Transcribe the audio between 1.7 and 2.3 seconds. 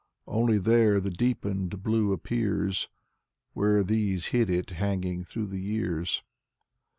blue